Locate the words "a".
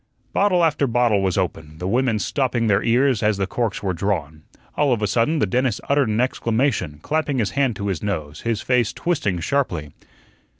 5.03-5.05